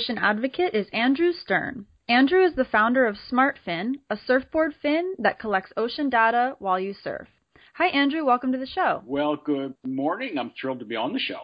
[0.00, 1.84] Ocean advocate is Andrew Stern.
[2.08, 6.94] Andrew is the founder of SmartFin, a surfboard fin that collects ocean data while you
[6.94, 7.28] surf.
[7.74, 8.24] Hi, Andrew.
[8.24, 9.02] Welcome to the show.
[9.04, 10.38] Well, good morning.
[10.38, 11.40] I'm thrilled to be on the show.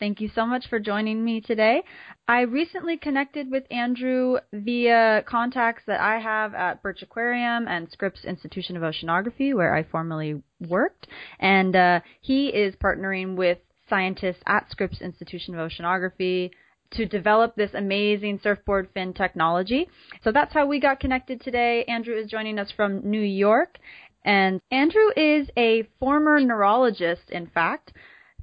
[0.00, 1.84] Thank you so much for joining me today.
[2.26, 8.24] I recently connected with Andrew via contacts that I have at Birch Aquarium and Scripps
[8.24, 11.06] Institution of Oceanography, where I formerly worked.
[11.38, 13.58] And uh, he is partnering with
[13.88, 16.50] scientists at Scripps Institution of Oceanography,
[16.92, 19.88] to develop this amazing surfboard fin technology.
[20.22, 21.84] So that's how we got connected today.
[21.84, 23.78] Andrew is joining us from New York.
[24.24, 27.92] And Andrew is a former neurologist, in fact.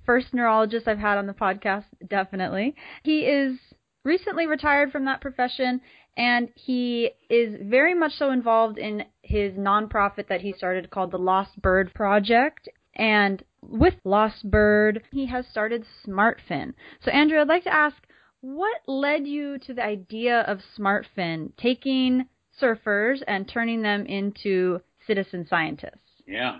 [0.05, 2.75] First neurologist I've had on the podcast, definitely.
[3.03, 3.57] He is
[4.03, 5.81] recently retired from that profession
[6.15, 11.17] and he is very much so involved in his nonprofit that he started called the
[11.17, 12.69] Lost Bird Project.
[12.95, 16.73] And with Lost Bird, he has started SmartFin.
[17.03, 17.95] So, Andrew, I'd like to ask
[18.43, 22.25] what led you to the idea of SmartFin, taking
[22.61, 26.21] surfers and turning them into citizen scientists?
[26.27, 26.57] Yeah.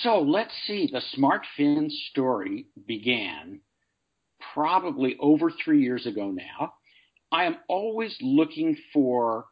[0.00, 0.90] So let's see.
[0.90, 3.60] The SmartFin story began
[4.54, 6.72] probably over three years ago now.
[7.30, 9.44] I am always looking for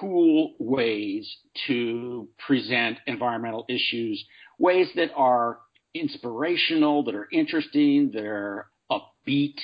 [0.00, 1.32] cool ways
[1.68, 4.26] to present environmental issues,
[4.58, 5.60] ways that are
[5.94, 9.60] inspirational, that are interesting, that are upbeat,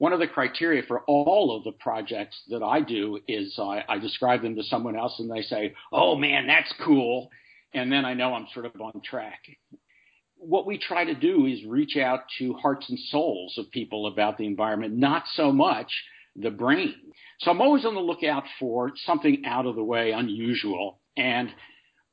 [0.00, 3.98] one of the criteria for all of the projects that I do is I, I
[3.98, 7.28] describe them to someone else and they say, oh man, that's cool.
[7.74, 9.40] And then I know I'm sort of on track.
[10.38, 14.38] What we try to do is reach out to hearts and souls of people about
[14.38, 15.92] the environment, not so much
[16.34, 16.94] the brain.
[17.40, 20.98] So I'm always on the lookout for something out of the way, unusual.
[21.18, 21.50] And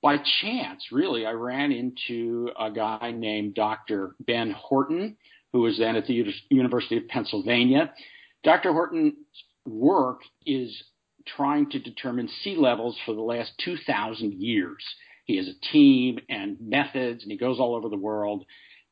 [0.04, 4.14] by chance, really, I ran into a guy named Dr.
[4.20, 5.16] Ben Horton,
[5.54, 7.94] who was then at the U- University of Pennsylvania.
[8.44, 8.72] Dr.
[8.72, 9.14] Horton's
[9.66, 10.84] work is
[11.36, 14.84] trying to determine sea levels for the last 2,000 years.
[15.26, 18.46] He has a team and methods, and he goes all over the world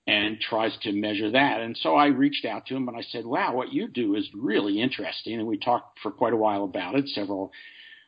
[0.07, 1.61] and tries to measure that.
[1.61, 4.29] And so I reached out to him and I said, Wow, what you do is
[4.35, 5.39] really interesting.
[5.39, 7.51] And we talked for quite a while about it, several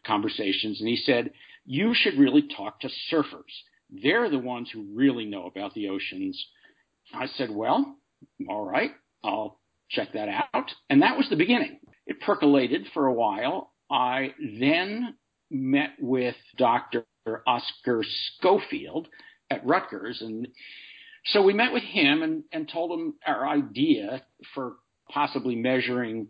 [0.06, 0.80] conversations.
[0.80, 1.32] And he said,
[1.66, 3.52] You should really talk to surfers.
[3.90, 6.46] They're the ones who really know about the oceans.
[7.14, 7.96] I said, Well,
[8.50, 8.92] all right,
[9.24, 10.72] I'll check that out.
[10.90, 11.80] And that was the beginning.
[12.06, 13.74] It percolated for a while.
[13.90, 15.16] I then
[15.50, 17.06] met with Dr.
[17.46, 19.08] Oscar Schofield
[19.50, 20.22] at Rutgers.
[20.22, 20.48] And
[21.26, 24.24] so we met with him and, and told him our idea
[24.54, 24.74] for
[25.10, 26.28] possibly measuring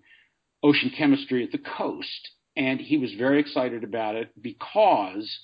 [0.63, 2.29] ocean chemistry at the coast.
[2.55, 5.39] And he was very excited about it because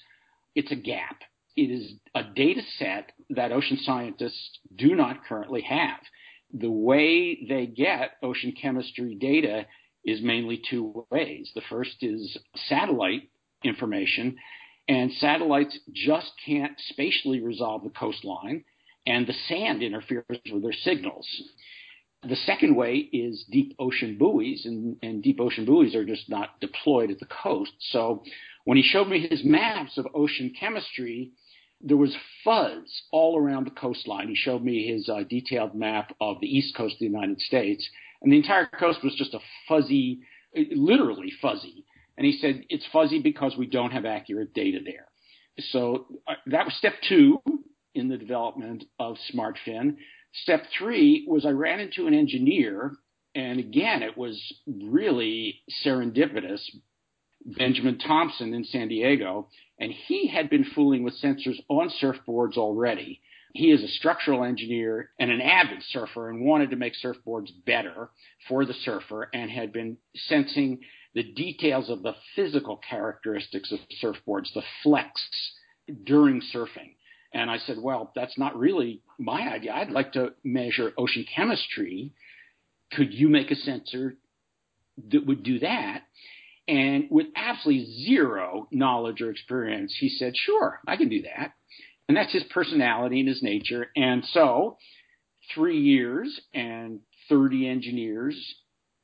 [0.56, 1.22] it's a gap.
[1.56, 6.00] It is a data set that ocean scientists do not currently have
[6.54, 9.66] the way they get ocean chemistry data
[10.06, 11.52] is mainly two ways.
[11.56, 12.38] The first is
[12.68, 13.30] satellite
[13.64, 14.38] information,
[14.88, 18.66] and satellites just can't spatially resolve the coastline,
[19.08, 21.28] and the sand interferes with their signals.
[22.28, 26.60] The second way is deep ocean buoys, and, and deep ocean buoys are just not
[26.62, 27.74] deployed at the coast.
[27.92, 28.24] So
[28.66, 31.32] when he showed me his maps of ocean chemistry,
[31.84, 34.30] there was fuzz all around the coastline.
[34.30, 37.88] He showed me his uh, detailed map of the east coast of the United States,
[38.22, 40.22] and the entire coast was just a fuzzy,
[40.56, 41.86] literally fuzzy.
[42.18, 45.08] And he said it's fuzzy because we don't have accurate data there.
[45.72, 47.42] So uh, that was step two
[47.94, 49.98] in the development of SmartFin.
[50.34, 52.94] Step three was I ran into an engineer,
[53.36, 56.62] and again, it was really serendipitous.
[57.46, 59.50] Benjamin Thompson in San Diego,
[59.80, 63.22] and he had been fooling with sensors on surfboards already.
[63.54, 68.10] He is a structural engineer and an avid surfer and wanted to make surfboards better
[68.48, 70.80] for the surfer and had been sensing
[71.14, 75.12] the details of the physical characteristics of surfboards, the flex
[76.04, 76.96] during surfing.
[77.34, 79.74] And I said, well, that's not really my idea.
[79.74, 82.12] I'd like to measure ocean chemistry.
[82.92, 84.16] Could you make a sensor
[85.12, 86.04] that would do that?
[86.68, 91.54] And with absolutely zero knowledge or experience, he said, Sure, I can do that.
[92.08, 93.88] And that's his personality and his nature.
[93.96, 94.78] And so,
[95.54, 97.00] three years and
[97.30, 98.56] 30 engineers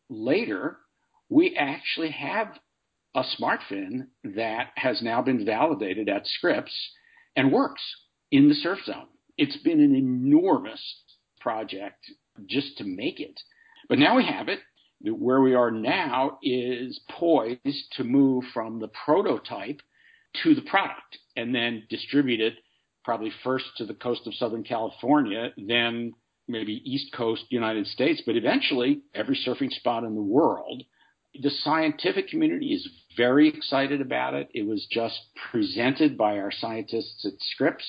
[0.09, 0.77] later,
[1.29, 2.57] we actually have
[3.15, 6.73] a smart fin that has now been validated at Scripps
[7.35, 7.81] and works
[8.31, 9.07] in the surf zone.
[9.37, 10.81] It's been an enormous
[11.39, 12.05] project
[12.45, 13.39] just to make it.
[13.87, 14.59] But now we have it.
[15.01, 19.81] Where we are now is poised to move from the prototype
[20.43, 22.55] to the product and then distribute it
[23.03, 26.13] probably first to the coast of Southern California, then
[26.47, 30.83] maybe East Coast United States, but eventually every surfing spot in the world.
[31.41, 34.49] The scientific community is very excited about it.
[34.53, 35.19] It was just
[35.51, 37.85] presented by our scientists at Scripps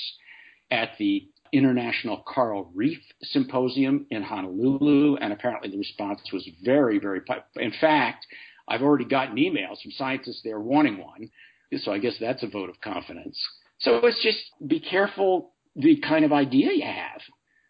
[0.71, 7.21] at the International Coral Reef Symposium in Honolulu, and apparently the response was very, very.
[7.57, 8.27] In fact,
[8.69, 11.31] I've already gotten emails from scientists there wanting one,
[11.79, 13.39] so I guess that's a vote of confidence.
[13.79, 17.21] So it's just be careful the kind of idea you have.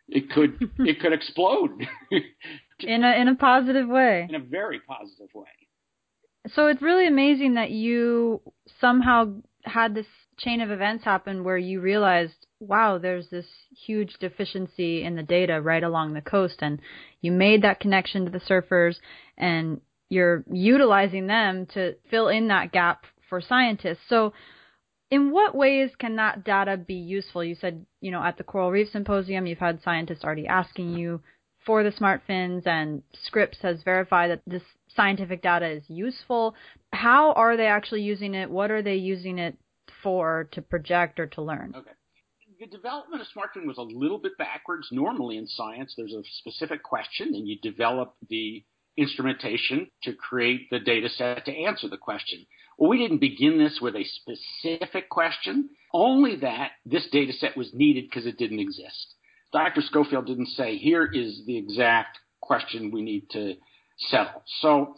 [0.08, 1.70] It could it could explode
[2.80, 4.26] in a in a positive way.
[4.28, 5.46] In a very positive way.
[6.48, 8.40] So it's really amazing that you
[8.80, 9.34] somehow
[9.64, 10.06] had this
[10.42, 13.46] chain of events happen where you realized, wow, there's this
[13.86, 16.80] huge deficiency in the data right along the coast, and
[17.20, 18.96] you made that connection to the surfers,
[19.36, 24.00] and you're utilizing them to fill in that gap for scientists.
[24.08, 24.32] So
[25.10, 27.44] in what ways can that data be useful?
[27.44, 31.20] You said, you know, at the Coral Reef Symposium, you've had scientists already asking you
[31.64, 34.62] for the smart fins, and Scripps has verified that this
[34.96, 36.54] scientific data is useful.
[36.92, 38.50] How are they actually using it?
[38.50, 39.56] What are they using it
[40.02, 41.74] for to project or to learn?
[41.76, 41.90] Okay.
[42.58, 44.88] The development of SmartFin was a little bit backwards.
[44.92, 48.62] Normally in science, there's a specific question, and you develop the
[48.98, 52.44] instrumentation to create the data set to answer the question.
[52.76, 57.70] Well, we didn't begin this with a specific question, only that this data set was
[57.72, 59.14] needed because it didn't exist.
[59.52, 59.80] Dr.
[59.80, 63.54] Schofield didn't say, here is the exact question we need to
[64.08, 64.42] settle.
[64.60, 64.94] So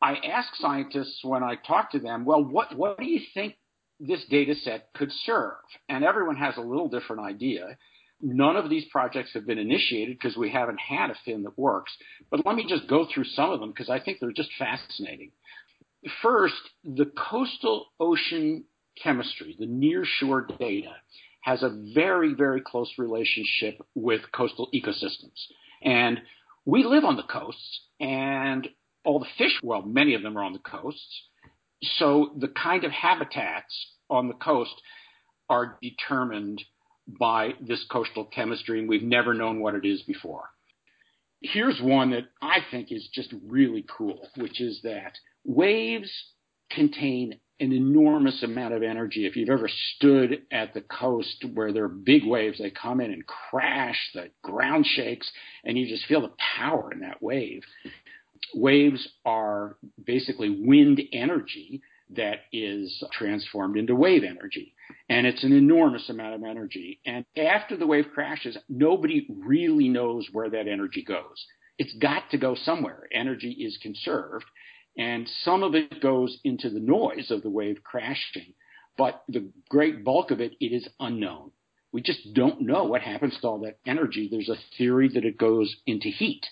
[0.00, 3.56] I ask scientists when I talk to them, well, what, what do you think
[4.00, 5.54] this data set could serve?
[5.88, 7.76] And everyone has a little different idea.
[8.20, 11.92] None of these projects have been initiated because we haven't had a fin that works.
[12.30, 15.30] But let me just go through some of them because I think they're just fascinating.
[16.22, 16.54] First,
[16.84, 18.64] the coastal ocean
[19.02, 20.94] chemistry, the nearshore data,
[21.42, 25.46] has a very, very close relationship with coastal ecosystems.
[25.82, 26.20] And
[26.64, 28.68] we live on the coasts, and
[29.04, 31.22] all the fish, well, many of them are on the coasts.
[31.82, 34.74] So the kind of habitats on the coast
[35.48, 36.62] are determined
[37.18, 40.50] by this coastal chemistry, and we've never known what it is before.
[41.40, 45.12] Here's one that I think is just really cool, which is that
[45.44, 46.10] waves
[46.70, 49.26] contain an enormous amount of energy.
[49.26, 53.12] If you've ever stood at the coast where there are big waves, they come in
[53.12, 55.30] and crash, the ground shakes,
[55.64, 57.62] and you just feel the power in that wave.
[58.54, 64.74] Waves are basically wind energy that is transformed into wave energy.
[65.10, 67.00] And it's an enormous amount of energy.
[67.04, 71.44] And after the wave crashes, nobody really knows where that energy goes.
[71.76, 73.02] It's got to go somewhere.
[73.12, 74.46] Energy is conserved
[74.98, 78.54] and some of it goes into the noise of the wave crashing,
[78.96, 81.52] but the great bulk of it, it is unknown.
[81.92, 84.28] We just don't know what happens to all that energy.
[84.30, 86.44] There's a theory that it goes into heat.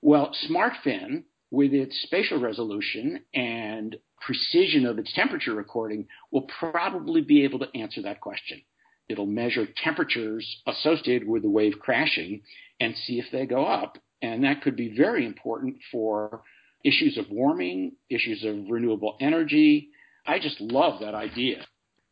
[0.00, 7.44] Well, SmartFin, with its spatial resolution and precision of its temperature recording, will probably be
[7.44, 8.62] able to answer that question.
[9.08, 12.42] It'll measure temperatures associated with the wave crashing
[12.78, 13.98] and see if they go up.
[14.20, 16.42] And that could be very important for
[16.84, 19.88] issues of warming, issues of renewable energy.
[20.26, 21.64] I just love that idea.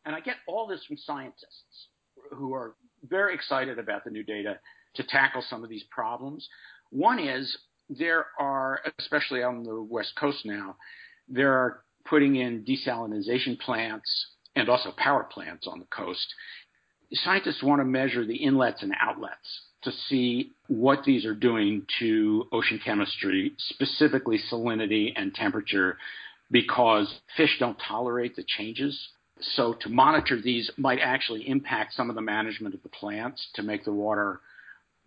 [0.05, 1.87] And I get all this from scientists
[2.31, 2.75] who are
[3.07, 4.59] very excited about the new data
[4.95, 6.47] to tackle some of these problems.
[6.89, 7.55] One is
[7.89, 10.75] there are, especially on the West Coast now,
[11.27, 16.33] there are putting in desalination plants and also power plants on the coast.
[17.13, 22.45] Scientists want to measure the inlets and outlets to see what these are doing to
[22.51, 25.97] ocean chemistry, specifically salinity and temperature,
[26.51, 29.09] because fish don't tolerate the changes.
[29.39, 33.63] So to monitor these might actually impact some of the management of the plants to
[33.63, 34.41] make the water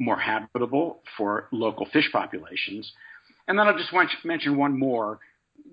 [0.01, 2.91] more habitable for local fish populations.
[3.47, 5.21] And then I'll just want to mention one more.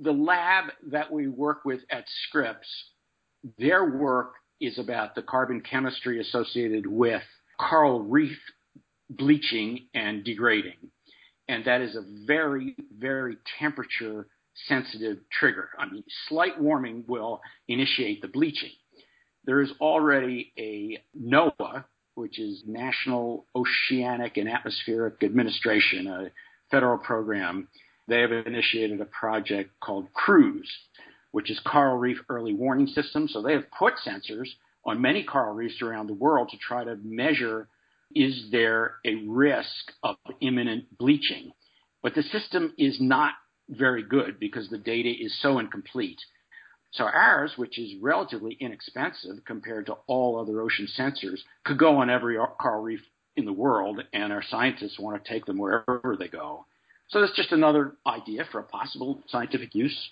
[0.01, 2.67] The lab that we work with at Scripps,
[3.57, 7.23] their work is about the carbon chemistry associated with
[7.57, 8.37] coral reef
[9.09, 10.91] bleaching and degrading.
[11.47, 14.27] And that is a very, very temperature
[14.67, 15.69] sensitive trigger.
[15.77, 18.71] I mean, slight warming will initiate the bleaching.
[19.45, 21.85] There is already a NOAA,
[22.17, 26.31] which is National Oceanic and Atmospheric Administration, a
[26.71, 27.67] federal program
[28.07, 30.67] they have initiated a project called CREWS,
[31.31, 33.27] which is Coral Reef Early Warning System.
[33.27, 34.47] So they have put sensors
[34.85, 37.67] on many coral reefs around the world to try to measure
[38.15, 41.51] is there a risk of imminent bleaching.
[42.01, 43.33] But the system is not
[43.69, 46.19] very good because the data is so incomplete.
[46.97, 52.09] So ours, which is relatively inexpensive compared to all other ocean sensors, could go on
[52.09, 53.01] every coral reef
[53.35, 56.65] in the world, and our scientists want to take them wherever they go.
[57.09, 60.09] So that's just another idea for a possible scientific use.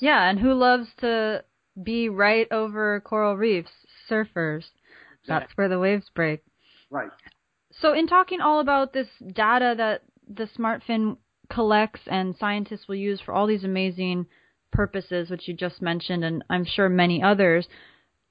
[0.00, 1.44] Yeah, and who loves to
[1.82, 3.70] be right over coral reefs?
[4.08, 4.64] Surfers.
[5.26, 6.42] That's where the waves break.
[6.88, 7.10] Right.
[7.80, 11.16] So, in talking all about this data that the SmartFin
[11.50, 14.26] collects and scientists will use for all these amazing
[14.72, 17.66] purposes, which you just mentioned, and I'm sure many others,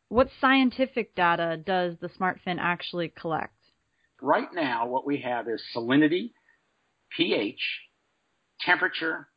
[0.10, 3.54] what scientific data does the SmartFin actually collect?
[4.22, 6.32] Right now, what we have is salinity,
[7.16, 7.62] pH,
[8.62, 9.28] temperature,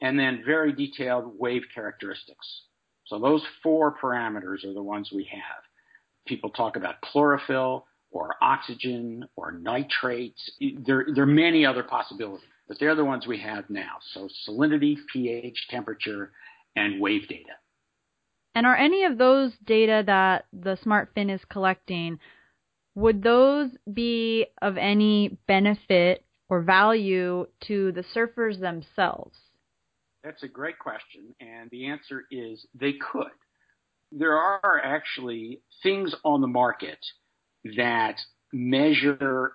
[0.00, 2.62] and then very detailed wave characteristics.
[3.06, 5.62] So those four parameters are the ones we have.
[6.26, 10.50] People talk about chlorophyll or oxygen or nitrates.
[10.60, 13.98] There, there are many other possibilities, but they're the ones we have now.
[14.12, 16.32] So salinity, pH, temperature,
[16.74, 17.52] and wave data.
[18.54, 22.18] And are any of those data that the SmartFin is collecting,
[22.94, 29.36] would those be of any benefit or value to the surfers themselves?
[30.24, 33.30] That's a great question, and the answer is they could.
[34.10, 36.98] There are actually things on the market
[37.76, 38.16] that
[38.52, 39.52] measure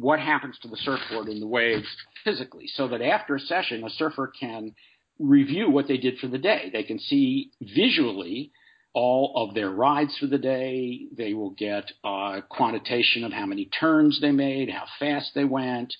[0.00, 1.86] what happens to the surfboard in the waves
[2.24, 4.74] physically, so that after a session, a surfer can
[5.20, 6.68] review what they did for the day.
[6.72, 8.50] They can see visually
[8.92, 11.06] all of their rides for the day.
[11.16, 15.94] They will get a quantitation of how many turns they made, how fast they went,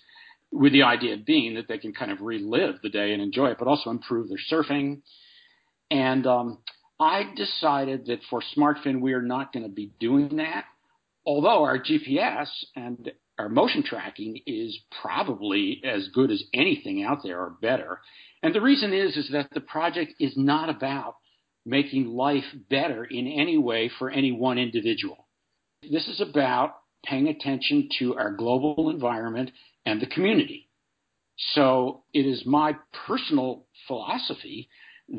[0.50, 3.58] with the idea being that they can kind of relive the day and enjoy it,
[3.58, 5.02] but also improve their surfing.
[5.90, 6.58] And um,
[6.98, 10.64] I decided that for SmartFin, we are not going to be doing that.
[11.24, 17.40] Although our GPS and our motion tracking is probably as good as anything out there
[17.40, 18.00] or better.
[18.42, 21.16] And the reason is is that the project is not about
[21.66, 25.26] making life better in any way for any one individual.
[25.82, 29.50] This is about paying attention to our global environment
[29.84, 30.68] and the community.
[31.54, 32.76] So it is my
[33.06, 34.68] personal philosophy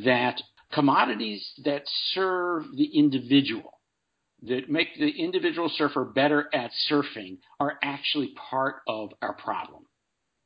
[0.03, 0.41] that
[0.73, 3.74] commodities that serve the individual,
[4.47, 9.83] that make the individual surfer better at surfing, are actually part of our problem.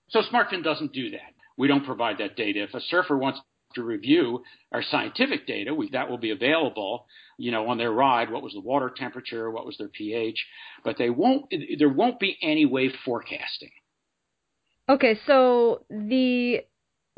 [0.10, 1.34] So SmartFin doesn't do that.
[1.58, 2.64] We don't provide that data.
[2.64, 3.40] If a surfer wants
[3.76, 7.06] to review our scientific data, we, that will be available,
[7.38, 8.32] you know, on their ride.
[8.32, 9.52] What was the water temperature?
[9.52, 10.44] What was their pH?
[10.84, 11.54] But they won't.
[11.78, 13.72] There won't be any wave forecasting.
[14.88, 16.62] Okay, so the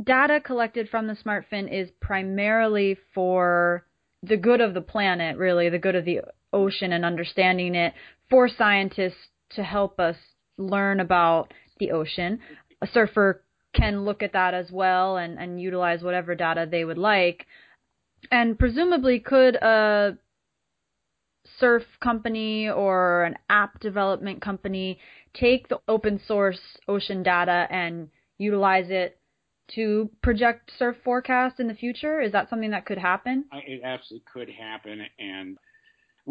[0.03, 3.85] data collected from the SmartFin is primarily for
[4.23, 6.19] the good of the planet, really, the good of the
[6.53, 7.93] ocean and understanding it
[8.29, 10.15] for scientists to help us
[10.57, 12.39] learn about the ocean.
[12.81, 13.43] A surfer
[13.73, 17.45] can look at that as well and, and utilize whatever data they would like.
[18.31, 20.17] And presumably, could a
[21.59, 24.99] surf company or an app development company
[25.33, 29.17] take the open source ocean data and utilize it
[29.75, 32.21] to project surf forecast in the future?
[32.21, 33.45] Is that something that could happen?
[33.51, 35.01] It absolutely could happen.
[35.17, 35.57] And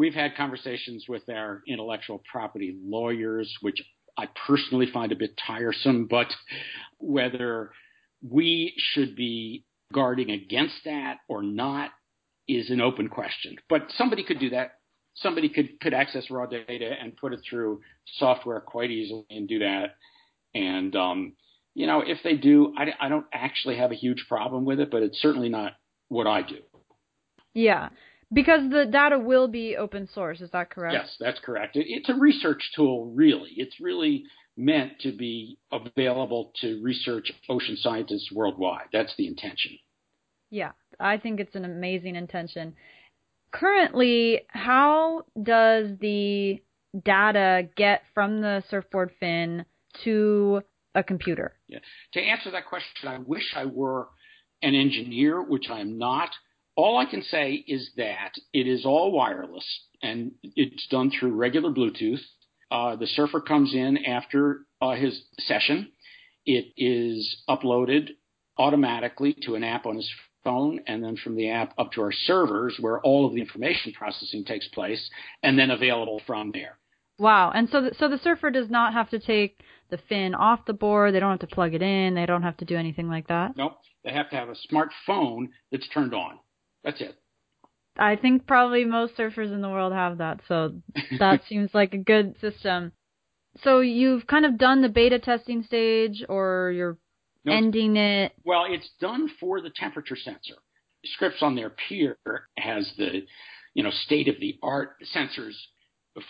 [0.00, 3.82] we've had conversations with our intellectual property lawyers, which
[4.16, 6.28] I personally find a bit tiresome, but
[6.98, 7.70] whether
[8.22, 11.90] we should be guarding against that or not
[12.48, 13.56] is an open question.
[13.68, 14.72] But somebody could do that
[15.14, 17.80] somebody could could access raw data and put it through
[18.18, 19.96] software quite easily and do that.
[20.54, 21.32] And um,
[21.74, 24.90] you know, if they do, I, I don't actually have a huge problem with it,
[24.90, 25.72] but it's certainly not
[26.08, 26.58] what I do.
[27.54, 27.88] Yeah,
[28.32, 30.40] because the data will be open source.
[30.40, 30.94] Is that correct?
[30.94, 31.76] Yes, that's correct.
[31.76, 33.50] It, it's a research tool, really.
[33.56, 34.24] It's really
[34.56, 38.86] meant to be available to research ocean scientists worldwide.
[38.92, 39.78] That's the intention.
[40.50, 42.74] Yeah, I think it's an amazing intention
[43.52, 46.62] currently, how does the
[47.04, 49.64] data get from the surfboard fin
[50.04, 50.62] to
[50.94, 51.54] a computer?
[51.68, 51.78] Yeah.
[52.14, 54.08] To answer that question, I wish I were
[54.62, 56.30] an engineer, which I'm not.
[56.80, 59.66] All I can say is that it is all wireless
[60.02, 62.22] and it's done through regular Bluetooth.
[62.70, 65.92] Uh, the surfer comes in after uh, his session.
[66.46, 68.12] It is uploaded
[68.56, 70.10] automatically to an app on his
[70.42, 73.92] phone and then from the app up to our servers where all of the information
[73.92, 75.10] processing takes place
[75.42, 76.78] and then available from there.
[77.18, 77.50] Wow.
[77.54, 79.60] And so the, so the surfer does not have to take
[79.90, 81.14] the fin off the board.
[81.14, 82.14] They don't have to plug it in.
[82.14, 83.54] They don't have to do anything like that.
[83.54, 83.76] Nope.
[84.02, 86.38] They have to have a smartphone that's turned on.
[86.84, 87.16] That's it.
[87.98, 90.74] I think probably most surfers in the world have that, so
[91.18, 92.92] that seems like a good system.
[93.62, 96.98] So you've kind of done the beta testing stage, or you're
[97.44, 98.32] no, ending it.
[98.44, 100.54] Well, it's done for the temperature sensor.
[101.04, 102.18] Scripps on their pier
[102.56, 103.22] has the,
[103.74, 105.54] you know, state of the art sensors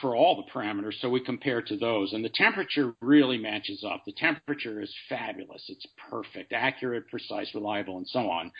[0.00, 2.12] for all the parameters, so we compare to those.
[2.12, 4.02] And the temperature really matches up.
[4.06, 5.64] The temperature is fabulous.
[5.68, 8.52] It's perfect, accurate, precise, reliable, and so on.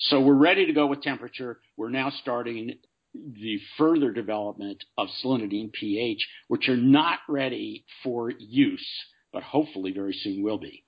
[0.00, 1.58] So we're ready to go with temperature.
[1.76, 2.74] We're now starting
[3.14, 8.86] the further development of salinity and pH, which are not ready for use,
[9.32, 10.84] but hopefully very soon will be.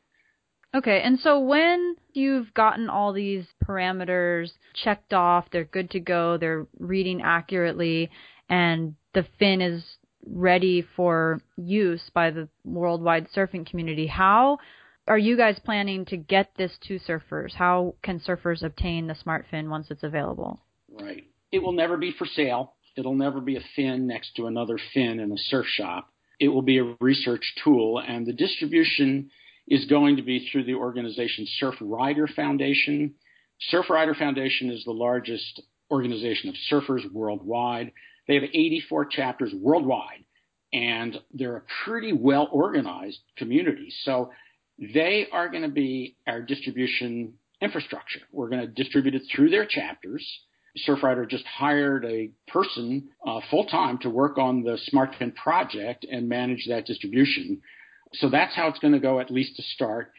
[0.73, 4.53] Okay, and so when you've gotten all these parameters
[4.85, 8.09] checked off, they're good to go, they're reading accurately,
[8.49, 9.83] and the fin is
[10.25, 14.59] ready for use by the worldwide surfing community, how
[15.11, 17.53] are you guys planning to get this to surfers?
[17.53, 20.61] How can surfers obtain the smart fin once it's available?
[20.89, 21.25] Right.
[21.51, 22.75] It will never be for sale.
[22.97, 26.13] It'll never be a fin next to another fin in a surf shop.
[26.39, 29.33] It will be a research tool, and the distribution
[29.67, 33.15] is going to be through the organization Surfrider Foundation.
[33.73, 37.91] Surfrider Foundation is the largest organization of surfers worldwide.
[38.29, 40.25] They have 84 chapters worldwide,
[40.73, 43.93] and they're a pretty well organized community.
[44.05, 44.31] So
[44.81, 48.21] they are going to be our distribution infrastructure.
[48.33, 50.27] We're going to distribute it through their chapters.
[50.89, 56.29] Surfrider just hired a person uh, full time to work on the SmartFin project and
[56.29, 57.61] manage that distribution.
[58.15, 60.13] So that's how it's going to go, at least to start.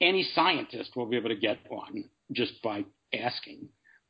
[0.00, 2.84] Any scientist will be able to get one just by
[3.14, 3.68] asking.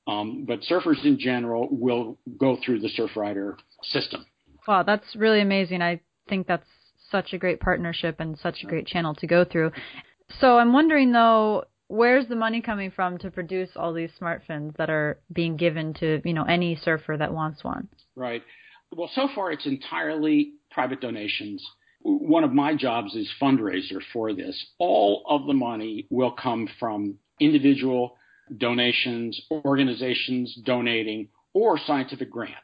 [0.09, 4.25] Um, but surfers in general will go through the Surfrider system.
[4.67, 5.83] Wow, that's really amazing.
[5.83, 6.67] I think that's
[7.11, 9.73] such a great partnership and such a great channel to go through.
[10.41, 14.75] So I'm wondering though, where's the money coming from to produce all these smart fins
[14.79, 17.89] that are being given to you know any surfer that wants one?
[18.15, 18.43] Right.
[18.95, 21.65] Well, so far it's entirely private donations
[22.07, 24.65] one of my jobs is fundraiser for this.
[24.79, 28.17] All of the money will come from individual
[28.57, 32.55] donations, organizations donating, or scientific grants.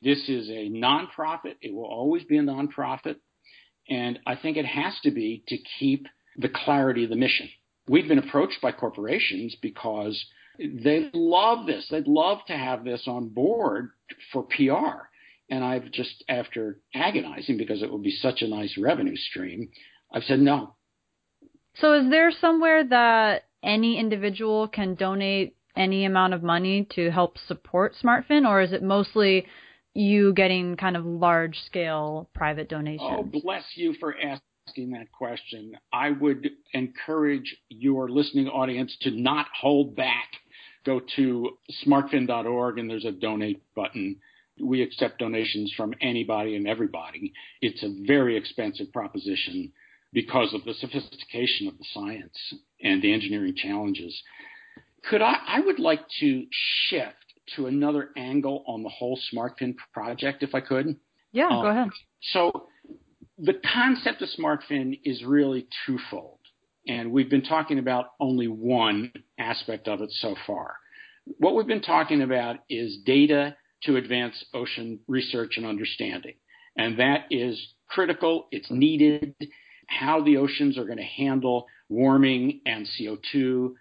[0.00, 1.56] This is a nonprofit.
[1.60, 3.16] It will always be a nonprofit.
[3.88, 7.48] And I think it has to be to keep the clarity of the mission.
[7.88, 10.24] We've been approached by corporations because
[10.58, 11.88] they love this.
[11.90, 13.90] They'd love to have this on board
[14.32, 15.08] for PR.
[15.50, 19.68] And I've just, after agonizing because it would be such a nice revenue stream,
[20.12, 20.76] I've said no.
[21.74, 27.38] So is there somewhere that any individual can donate any amount of money to help
[27.38, 29.46] support SmartFin, or is it mostly
[29.94, 33.10] you getting kind of large scale private donations?
[33.10, 35.76] Oh, bless you for asking that question.
[35.92, 40.28] I would encourage your listening audience to not hold back.
[40.84, 41.50] Go to
[41.84, 44.16] smartfin.org and there's a donate button
[44.60, 47.32] we accept donations from anybody and everybody.
[47.60, 49.72] It's a very expensive proposition
[50.12, 54.22] because of the sophistication of the science and the engineering challenges.
[55.08, 56.46] Could I, I would like to
[56.88, 57.16] shift
[57.56, 60.96] to another angle on the whole SmartFin project, if I could.
[61.32, 61.88] Yeah, go um, ahead.
[62.32, 62.68] So
[63.38, 66.38] the concept of SmartFin is really twofold,
[66.86, 70.76] and we've been talking about only one aspect of it so far.
[71.38, 76.34] What we've been talking about is data to advance ocean research and understanding.
[76.76, 78.46] And that is critical.
[78.50, 79.34] It's needed.
[79.88, 83.74] How the oceans are going to handle warming and CO2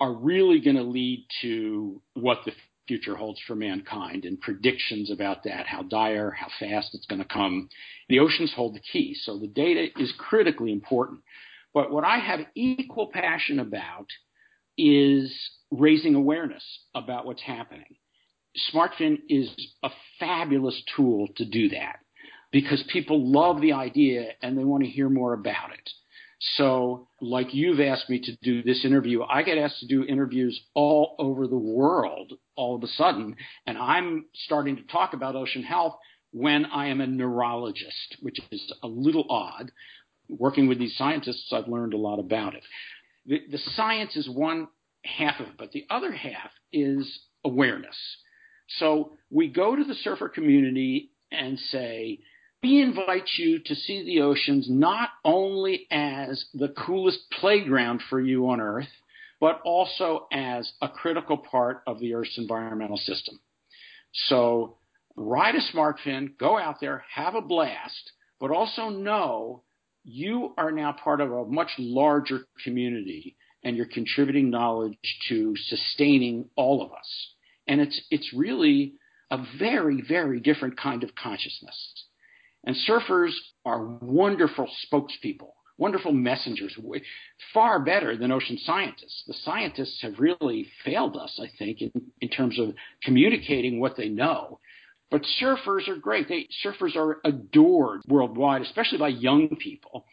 [0.00, 2.52] are really going to lead to what the
[2.90, 7.28] future holds for mankind and predictions about that, how dire, how fast it's going to
[7.28, 7.68] come.
[8.08, 9.14] The oceans hold the key.
[9.14, 11.20] So the data is critically important.
[11.72, 14.08] But what I have equal passion about
[14.76, 15.32] is
[15.70, 17.94] raising awareness about what's happening.
[18.74, 19.48] SmartFin is
[19.84, 22.00] a fabulous tool to do that
[22.50, 25.90] because people love the idea and they want to hear more about it.
[26.56, 30.58] So, like you've asked me to do this interview, I get asked to do interviews
[30.74, 33.34] all over the world all of a sudden,
[33.66, 35.96] and I'm starting to talk about ocean health
[36.30, 39.72] when I am a neurologist, which is a little odd.
[40.28, 42.62] Working with these scientists, I've learned a lot about it.
[43.24, 44.68] The, the science is one
[45.04, 47.96] half of it, but the other half is awareness.
[48.78, 52.20] So we go to the surfer community and say,
[52.62, 58.50] we invite you to see the oceans not only as the coolest playground for you
[58.50, 58.92] on Earth,
[59.40, 63.40] but also as a critical part of the Earth's environmental system.
[64.12, 64.76] So
[65.16, 69.62] ride a smart fin, go out there, have a blast, but also know
[70.04, 74.96] you are now part of a much larger community and you're contributing knowledge
[75.28, 77.34] to sustaining all of us.
[77.66, 78.94] And it's, it's really
[79.30, 82.04] a very, very different kind of consciousness.
[82.64, 83.32] And surfers
[83.64, 86.78] are wonderful spokespeople, wonderful messengers,
[87.54, 89.24] far better than ocean scientists.
[89.26, 91.90] The scientists have really failed us, I think, in,
[92.20, 94.60] in terms of communicating what they know.
[95.10, 96.28] But surfers are great.
[96.28, 100.04] They, surfers are adored worldwide, especially by young people.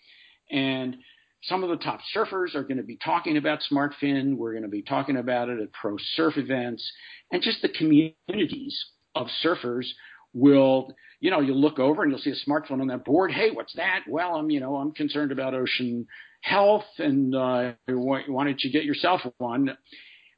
[0.50, 0.96] And
[1.44, 4.38] some of the top surfers are going to be talking about SmartFin.
[4.38, 6.90] We're going to be talking about it at pro surf events.
[7.32, 9.86] And just the communities of surfers
[10.34, 13.32] will, you know, you'll look over and you'll see a smart fin on that board.
[13.32, 14.02] Hey, what's that?
[14.08, 16.08] Well, I'm, you know, I'm concerned about ocean
[16.42, 19.78] health and uh, why, why don't you get yourself one?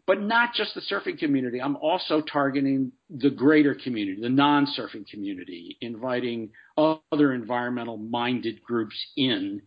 [0.07, 1.61] But not just the surfing community.
[1.61, 9.61] I'm also targeting the greater community, the non-surfing community, inviting other environmental minded groups in.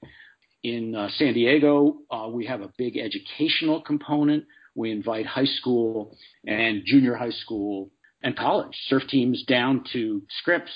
[0.65, 4.45] In uh, San Diego, uh, we have a big educational component.
[4.75, 7.91] We invite high school and junior high school
[8.23, 10.73] and college surf teams down to Scripps.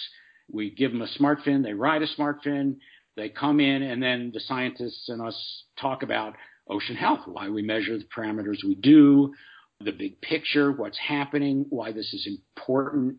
[0.50, 1.62] We give them a smart fin.
[1.62, 2.78] They ride a smart fin.
[3.16, 6.35] They come in, and then the scientists and us talk about
[6.68, 9.32] ocean health, why we measure the parameters we do,
[9.80, 13.18] the big picture, what's happening, why this is important.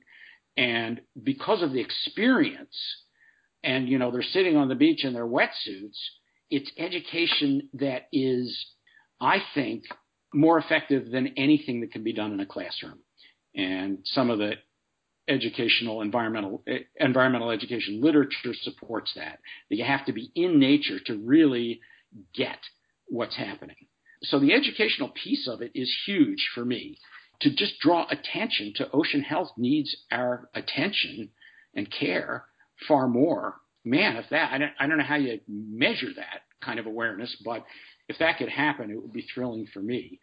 [0.56, 2.78] And because of the experience,
[3.64, 5.98] and you know, they're sitting on the beach in their wetsuits,
[6.50, 8.58] it's education that is,
[9.20, 9.84] I think,
[10.34, 13.00] more effective than anything that can be done in a classroom
[13.58, 14.54] and some of the
[15.28, 16.64] educational environmental
[16.98, 19.40] environmental education literature supports that
[19.70, 21.82] that you have to be in nature to really
[22.34, 22.60] get
[23.10, 23.76] what's happening.
[24.24, 26.98] So the educational piece of it is huge for me.
[27.42, 31.30] To just draw attention to ocean health needs our attention
[31.76, 32.46] and care
[32.88, 33.56] far more.
[33.84, 37.36] Man if that I don't, I don't know how you measure that kind of awareness
[37.44, 37.66] but
[38.08, 40.20] if that could happen it would be thrilling for me.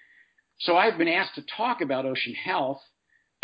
[0.61, 2.81] So I've been asked to talk about ocean health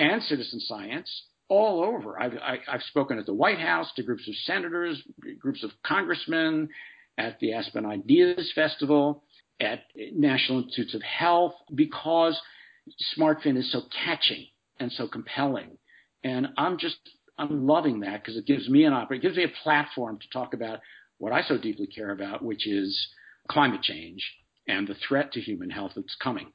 [0.00, 1.08] and citizen science
[1.48, 2.20] all over.
[2.20, 5.00] I've, I, have i have spoken at the White House to groups of senators,
[5.38, 6.70] groups of congressmen,
[7.18, 9.24] at the Aspen Ideas Festival,
[9.60, 9.80] at
[10.14, 12.40] National Institutes of Health, because
[13.16, 14.46] SmartFin is so catching
[14.78, 15.76] and so compelling.
[16.24, 16.96] And I'm just,
[17.36, 20.28] I'm loving that because it gives me an opportunity, it gives me a platform to
[20.32, 20.80] talk about
[21.18, 22.98] what I so deeply care about, which is
[23.50, 24.24] climate change
[24.66, 26.52] and the threat to human health that's coming.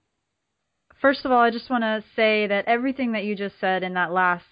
[1.05, 3.93] First of all, I just want to say that everything that you just said in
[3.93, 4.43] that last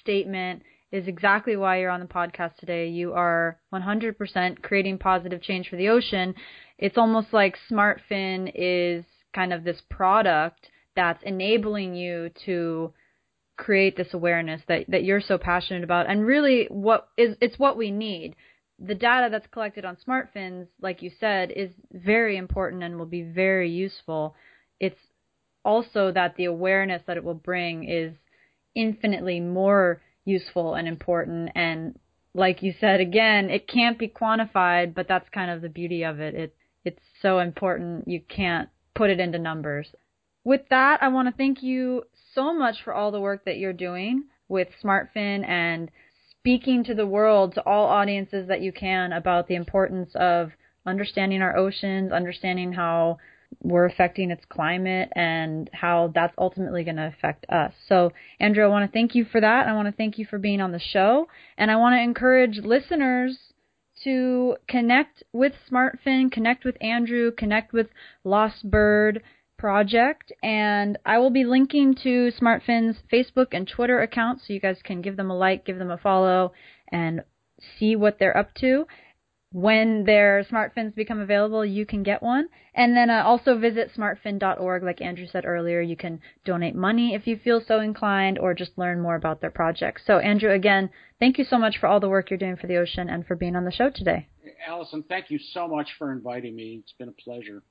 [0.00, 2.88] statement is exactly why you're on the podcast today.
[2.88, 6.34] You are 100% creating positive change for the ocean.
[6.76, 12.92] It's almost like SmartFin is kind of this product that's enabling you to
[13.56, 17.76] create this awareness that that you're so passionate about and really what is it's what
[17.76, 18.34] we need
[18.80, 23.22] the data that's collected on smartfins like you said is very important and will be
[23.22, 24.34] very useful
[24.80, 24.98] it's
[25.64, 28.14] also that the awareness that it will bring is
[28.74, 31.50] infinitely more useful and important.
[31.54, 31.98] And
[32.34, 36.20] like you said again it can't be quantified but that's kind of the beauty of
[36.20, 36.34] it.
[36.34, 38.08] It it's so important.
[38.08, 39.88] You can't put it into numbers.
[40.44, 43.72] With that i want to thank you so much for all the work that you're
[43.72, 45.90] doing with smartfin and
[46.30, 50.50] speaking to the world to all audiences that you can about the importance of
[50.84, 53.18] understanding our oceans understanding how
[53.60, 57.72] we're affecting its climate and how that's ultimately going to affect us.
[57.88, 59.66] So, Andrew, I want to thank you for that.
[59.66, 61.28] I want to thank you for being on the show.
[61.56, 63.38] And I want to encourage listeners
[64.04, 67.88] to connect with SmartFin, connect with Andrew, connect with
[68.24, 69.22] Lost Bird
[69.58, 70.32] Project.
[70.42, 75.02] And I will be linking to SmartFin's Facebook and Twitter accounts so you guys can
[75.02, 76.52] give them a like, give them a follow,
[76.90, 77.22] and
[77.78, 78.86] see what they're up to
[79.52, 82.48] when their smartfins become available, you can get one.
[82.74, 84.82] And then uh, also visit smartfin.org.
[84.82, 88.78] Like Andrew said earlier, you can donate money if you feel so inclined or just
[88.78, 90.02] learn more about their projects.
[90.06, 92.78] So, Andrew, again, thank you so much for all the work you're doing for the
[92.78, 94.28] ocean and for being on the show today.
[94.66, 96.80] Allison, thank you so much for inviting me.
[96.82, 97.62] It's been a pleasure.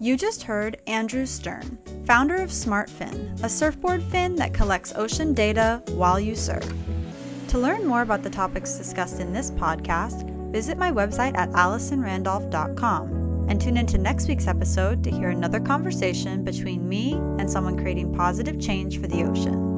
[0.00, 5.80] You just heard Andrew Stern, founder of SmartFin, a surfboard fin that collects ocean data
[5.90, 6.68] while you surf.
[7.52, 13.46] To learn more about the topics discussed in this podcast, visit my website at AllisonRandolph.com
[13.50, 18.14] and tune into next week's episode to hear another conversation between me and someone creating
[18.14, 19.71] positive change for the ocean.